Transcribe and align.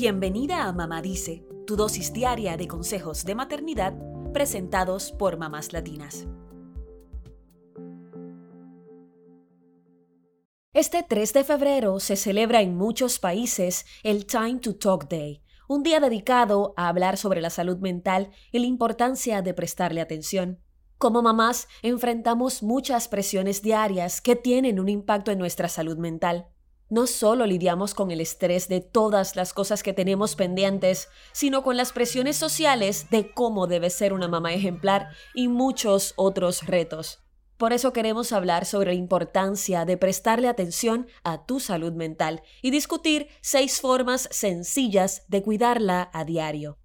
Bienvenida 0.00 0.68
a 0.68 0.72
Mamá 0.72 1.02
Dice, 1.02 1.44
tu 1.66 1.74
dosis 1.74 2.12
diaria 2.12 2.56
de 2.56 2.68
consejos 2.68 3.24
de 3.24 3.34
maternidad 3.34 3.94
presentados 4.32 5.10
por 5.10 5.38
mamás 5.38 5.72
latinas. 5.72 6.28
Este 10.72 11.02
3 11.02 11.32
de 11.32 11.42
febrero 11.42 11.98
se 11.98 12.14
celebra 12.14 12.62
en 12.62 12.76
muchos 12.76 13.18
países 13.18 13.86
el 14.04 14.26
Time 14.26 14.60
to 14.60 14.76
Talk 14.76 15.08
Day, 15.08 15.42
un 15.68 15.82
día 15.82 15.98
dedicado 15.98 16.74
a 16.76 16.86
hablar 16.86 17.16
sobre 17.16 17.40
la 17.40 17.50
salud 17.50 17.78
mental 17.78 18.30
y 18.52 18.60
la 18.60 18.66
importancia 18.66 19.42
de 19.42 19.52
prestarle 19.52 20.00
atención. 20.00 20.62
Como 20.98 21.22
mamás, 21.22 21.66
enfrentamos 21.82 22.62
muchas 22.62 23.08
presiones 23.08 23.62
diarias 23.62 24.20
que 24.20 24.36
tienen 24.36 24.78
un 24.78 24.88
impacto 24.88 25.32
en 25.32 25.40
nuestra 25.40 25.68
salud 25.68 25.98
mental. 25.98 26.52
No 26.90 27.06
solo 27.06 27.44
lidiamos 27.44 27.92
con 27.92 28.10
el 28.10 28.20
estrés 28.20 28.68
de 28.68 28.80
todas 28.80 29.36
las 29.36 29.52
cosas 29.52 29.82
que 29.82 29.92
tenemos 29.92 30.36
pendientes, 30.36 31.08
sino 31.32 31.62
con 31.62 31.76
las 31.76 31.92
presiones 31.92 32.36
sociales 32.36 33.10
de 33.10 33.30
cómo 33.32 33.66
debe 33.66 33.90
ser 33.90 34.14
una 34.14 34.26
mamá 34.26 34.54
ejemplar 34.54 35.08
y 35.34 35.48
muchos 35.48 36.14
otros 36.16 36.66
retos. 36.66 37.18
Por 37.58 37.72
eso 37.72 37.92
queremos 37.92 38.32
hablar 38.32 38.64
sobre 38.64 38.92
la 38.92 38.98
importancia 38.98 39.84
de 39.84 39.96
prestarle 39.96 40.48
atención 40.48 41.08
a 41.24 41.44
tu 41.44 41.60
salud 41.60 41.92
mental 41.92 42.42
y 42.62 42.70
discutir 42.70 43.28
seis 43.42 43.80
formas 43.80 44.28
sencillas 44.30 45.24
de 45.28 45.42
cuidarla 45.42 46.08
a 46.14 46.24
diario. 46.24 46.78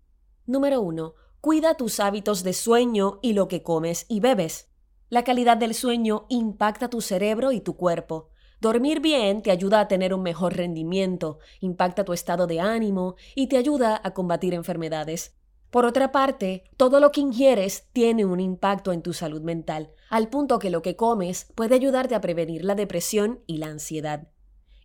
Número 0.45 0.81
1. 0.81 1.13
Cuida 1.39 1.75
tus 1.75 1.99
hábitos 1.99 2.43
de 2.43 2.53
sueño 2.53 3.19
y 3.21 3.33
lo 3.33 3.47
que 3.47 3.63
comes 3.63 4.05
y 4.09 4.19
bebes. 4.19 4.67
La 5.09 5.23
calidad 5.23 5.57
del 5.57 5.75
sueño 5.75 6.25
impacta 6.27 6.89
tu 6.89 6.99
cerebro 6.99 7.51
y 7.51 7.61
tu 7.61 7.77
cuerpo. 7.77 8.32
Dormir 8.63 9.01
bien 9.01 9.41
te 9.41 9.51
ayuda 9.51 9.81
a 9.81 9.89
tener 9.89 10.13
un 10.13 10.21
mejor 10.23 10.55
rendimiento, 10.55 11.39
impacta 11.59 12.05
tu 12.05 12.13
estado 12.13 12.47
de 12.47 12.61
ánimo 12.61 13.15
y 13.35 13.47
te 13.47 13.57
ayuda 13.57 13.99
a 14.01 14.13
combatir 14.13 14.53
enfermedades. 14.53 15.35
Por 15.69 15.83
otra 15.83 16.13
parte, 16.13 16.63
todo 16.77 17.01
lo 17.01 17.11
que 17.11 17.19
ingieres 17.19 17.89
tiene 17.91 18.23
un 18.23 18.39
impacto 18.39 18.93
en 18.93 19.01
tu 19.01 19.11
salud 19.11 19.41
mental, 19.41 19.91
al 20.09 20.29
punto 20.29 20.59
que 20.59 20.69
lo 20.69 20.81
que 20.81 20.95
comes 20.95 21.51
puede 21.55 21.75
ayudarte 21.75 22.15
a 22.15 22.21
prevenir 22.21 22.63
la 22.63 22.75
depresión 22.75 23.41
y 23.47 23.57
la 23.57 23.67
ansiedad. 23.67 24.29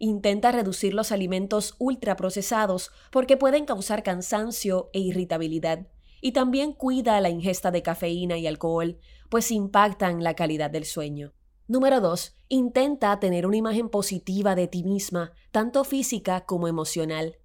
Intenta 0.01 0.51
reducir 0.51 0.93
los 0.93 1.13
alimentos 1.13 1.77
ultraprocesados 1.79 2.91
porque 3.13 3.37
pueden 3.37 3.65
causar 3.65 4.03
cansancio 4.03 4.91
e 4.93 4.99
irritabilidad. 4.99 5.87
Y 6.21 6.33
también 6.33 6.73
cuida 6.73 7.21
la 7.21 7.31
ingesta 7.31 7.71
de 7.71 7.83
cafeína 7.83 8.39
y 8.39 8.49
alcohol, 8.49 8.99
pues 9.29 9.53
impactan 9.53 10.25
la 10.25 10.35
calidad 10.35 10.69
del 10.69 10.85
sueño. 10.85 11.33
Número 11.71 12.01
2. 12.01 12.35
Intenta 12.49 13.21
tener 13.21 13.45
una 13.45 13.59
imagen 13.59 13.91
positiva 13.91 14.55
de 14.55 14.69
ti 14.69 14.85
misma, 14.85 15.33
tanto 15.51 15.85
física 15.85 16.47
como 16.47 16.67
emocional. 16.67 17.37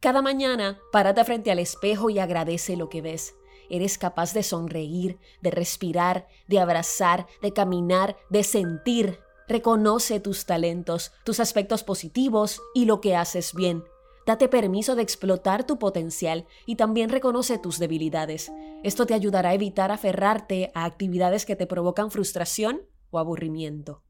Cada 0.00 0.20
mañana, 0.20 0.80
párate 0.90 1.24
frente 1.24 1.52
al 1.52 1.60
espejo 1.60 2.10
y 2.10 2.18
agradece 2.18 2.76
lo 2.76 2.88
que 2.88 3.02
ves. 3.02 3.36
Eres 3.70 3.96
capaz 3.96 4.34
de 4.34 4.42
sonreír, 4.42 5.20
de 5.42 5.52
respirar, 5.52 6.26
de 6.48 6.58
abrazar, 6.58 7.28
de 7.40 7.52
caminar, 7.52 8.16
de 8.30 8.42
sentir. 8.42 9.20
Reconoce 9.46 10.18
tus 10.18 10.44
talentos, 10.44 11.12
tus 11.22 11.38
aspectos 11.38 11.84
positivos 11.84 12.60
y 12.74 12.84
lo 12.84 13.00
que 13.00 13.14
haces 13.14 13.54
bien. 13.54 13.84
Date 14.26 14.48
permiso 14.48 14.96
de 14.96 15.02
explotar 15.02 15.64
tu 15.64 15.78
potencial 15.78 16.46
y 16.66 16.74
también 16.74 17.10
reconoce 17.10 17.58
tus 17.58 17.78
debilidades. 17.78 18.50
Esto 18.82 19.06
te 19.06 19.14
ayudará 19.14 19.50
a 19.50 19.54
evitar 19.54 19.92
aferrarte 19.92 20.72
a 20.74 20.84
actividades 20.84 21.46
que 21.46 21.54
te 21.54 21.68
provocan 21.68 22.10
frustración 22.10 22.82
o 23.10 23.18
aburrimiento. 23.18 24.02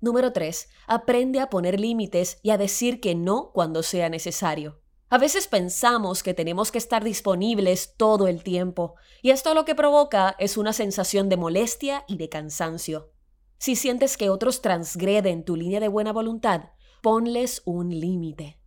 Número 0.00 0.32
3. 0.32 0.68
Aprende 0.86 1.40
a 1.40 1.50
poner 1.50 1.80
límites 1.80 2.38
y 2.42 2.50
a 2.50 2.58
decir 2.58 3.00
que 3.00 3.14
no 3.14 3.50
cuando 3.52 3.82
sea 3.82 4.08
necesario. 4.08 4.80
A 5.08 5.18
veces 5.18 5.46
pensamos 5.46 6.22
que 6.22 6.34
tenemos 6.34 6.72
que 6.72 6.78
estar 6.78 7.04
disponibles 7.04 7.94
todo 7.96 8.26
el 8.26 8.42
tiempo, 8.42 8.96
y 9.22 9.30
esto 9.30 9.54
lo 9.54 9.64
que 9.64 9.74
provoca 9.74 10.34
es 10.38 10.56
una 10.56 10.72
sensación 10.72 11.28
de 11.28 11.36
molestia 11.36 12.04
y 12.08 12.16
de 12.16 12.28
cansancio. 12.28 13.12
Si 13.58 13.76
sientes 13.76 14.16
que 14.16 14.30
otros 14.30 14.62
transgreden 14.62 15.44
tu 15.44 15.56
línea 15.56 15.80
de 15.80 15.88
buena 15.88 16.12
voluntad, 16.12 16.70
ponles 17.02 17.62
un 17.64 17.90
límite. 17.90 18.58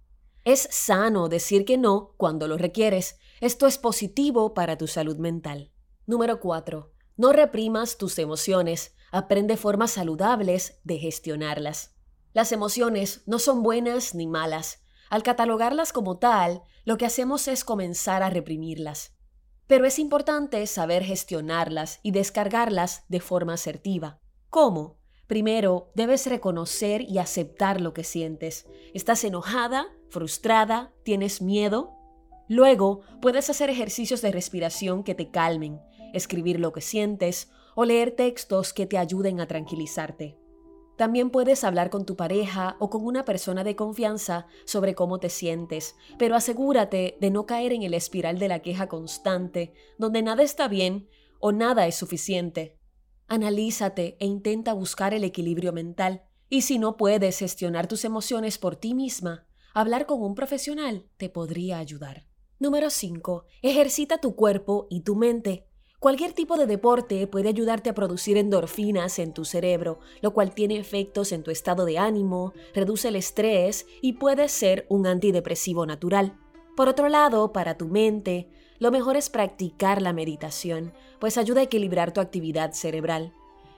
Es 0.46 0.68
sano 0.72 1.28
decir 1.28 1.66
que 1.66 1.78
no 1.78 2.14
cuando 2.18 2.48
lo 2.48 2.58
requieres. 2.58 3.20
Esto 3.42 3.68
es 3.68 3.78
positivo 3.78 4.54
para 4.54 4.78
tu 4.78 4.88
salud 4.88 5.18
mental. 5.18 5.72
Número 6.08 6.40
4. 6.40 6.92
No 7.18 7.34
reprimas 7.34 7.98
tus 7.98 8.18
emociones. 8.18 8.96
Aprende 9.12 9.58
formas 9.58 9.92
saludables 9.92 10.80
de 10.84 11.00
gestionarlas. 11.00 11.96
Las 12.34 12.52
emociones 12.52 13.24
no 13.26 13.40
son 13.40 13.64
buenas 13.64 14.14
ni 14.14 14.28
malas. 14.28 14.84
Al 15.10 15.24
catalogarlas 15.24 15.92
como 15.92 16.20
tal, 16.20 16.62
lo 16.86 16.98
que 16.98 17.06
hacemos 17.06 17.48
es 17.48 17.64
comenzar 17.64 18.22
a 18.22 18.30
reprimirlas. 18.30 19.16
Pero 19.66 19.86
es 19.86 19.98
importante 20.00 20.66
saber 20.68 21.04
gestionarlas 21.04 22.00
y 22.04 22.12
descargarlas 22.12 23.06
de 23.08 23.20
forma 23.20 23.54
asertiva. 23.54 24.20
¿Cómo? 24.50 25.00
Primero, 25.28 25.92
debes 25.96 26.26
reconocer 26.26 27.02
y 27.02 27.20
aceptar 27.20 27.82
lo 27.82 27.94
que 27.94 28.04
sientes. 28.04 28.66
¿Estás 28.94 29.24
enojada? 29.24 29.88
¿Frustrada? 30.10 30.92
¿Tienes 31.04 31.42
miedo? 31.42 31.96
Luego, 32.48 33.02
puedes 33.22 33.48
hacer 33.52 33.70
ejercicios 33.70 34.24
de 34.24 34.32
respiración 34.32 35.04
que 35.04 35.14
te 35.14 35.30
calmen, 35.30 35.80
escribir 36.14 36.60
lo 36.60 36.74
que 36.74 36.82
sientes 36.82 37.52
o 37.80 37.86
leer 37.86 38.12
textos 38.12 38.74
que 38.74 38.86
te 38.86 38.98
ayuden 38.98 39.40
a 39.40 39.48
tranquilizarte. 39.48 40.38
También 40.98 41.30
puedes 41.30 41.64
hablar 41.64 41.90
con 41.90 42.06
tu 42.06 42.18
pareja 42.18 42.76
o 42.82 42.90
con 42.90 43.06
una 43.06 43.24
persona 43.24 43.64
de 43.64 43.78
confianza 43.78 44.48
sobre 44.66 44.96
cómo 44.96 45.22
te 45.22 45.30
sientes, 45.30 45.96
pero 46.18 46.36
asegúrate 46.36 47.18
de 47.22 47.32
no 47.32 47.46
caer 47.46 47.72
en 47.72 47.84
el 47.84 47.94
espiral 47.94 48.38
de 48.38 48.50
la 48.50 48.60
queja 48.60 48.90
constante, 48.90 49.72
donde 49.98 50.22
nada 50.22 50.44
está 50.44 50.68
bien 50.68 51.08
o 51.40 51.54
nada 51.54 51.88
es 51.88 51.96
suficiente. 51.96 52.78
Analízate 53.30 54.18
e 54.20 54.26
intenta 54.26 54.74
buscar 54.74 55.14
el 55.14 55.24
equilibrio 55.24 55.72
mental. 55.72 56.24
Y 56.50 56.64
si 56.64 56.80
no 56.80 56.98
puedes 56.98 57.40
gestionar 57.40 57.88
tus 57.88 58.04
emociones 58.04 58.58
por 58.58 58.76
ti 58.76 58.94
misma, 58.94 59.48
hablar 59.74 60.06
con 60.06 60.22
un 60.22 60.36
profesional 60.36 61.08
te 61.16 61.30
podría 61.30 61.78
ayudar. 61.78 62.26
Número 62.60 62.90
5. 62.90 63.46
Ejercita 63.62 64.18
tu 64.18 64.36
cuerpo 64.36 64.88
y 64.90 65.04
tu 65.04 65.16
mente. 65.16 65.69
Cualquier 66.00 66.32
tipo 66.32 66.56
de 66.56 66.66
deporte 66.66 67.28
puede 67.28 67.50
ayudarte 67.50 67.90
a 67.90 67.94
producir 67.94 68.38
endorfinas 68.38 69.20
en 69.20 69.34
tu 69.34 69.44
cerebro, 69.44 70.00
lo 70.22 70.34
cual 70.34 70.54
tiene 70.54 70.78
efectos 70.78 71.34
en 71.34 71.44
tu 71.44 71.52
estado 71.52 71.84
de 71.84 71.98
ánimo, 71.98 72.54
reduce 72.74 73.10
el 73.10 73.18
estrés 73.18 73.86
y 74.02 74.14
puede 74.14 74.48
ser 74.48 74.86
un 74.88 75.08
antidepresivo 75.08 75.86
natural. 75.86 76.40
Por 76.78 76.88
otro 76.88 77.10
lado, 77.10 77.52
para 77.52 77.78
tu 77.78 77.90
mente, 77.90 78.50
lo 78.80 78.92
mejor 78.92 79.18
es 79.18 79.30
practicar 79.30 80.02
la 80.02 80.14
meditación, 80.14 80.94
pues 81.20 81.38
ayuda 81.38 81.60
a 81.60 81.66
equilibrar 81.66 82.14
tu 82.14 82.22
actividad 82.22 82.72
cerebral. 82.72 83.34